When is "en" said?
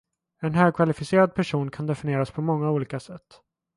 0.39-0.55